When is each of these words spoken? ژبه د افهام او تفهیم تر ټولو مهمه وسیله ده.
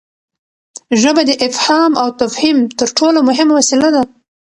ژبه 1.01 1.21
د 1.29 1.31
افهام 1.47 1.91
او 2.01 2.07
تفهیم 2.21 2.57
تر 2.79 2.89
ټولو 2.97 3.19
مهمه 3.29 3.53
وسیله 3.59 3.89
ده. 3.95 4.01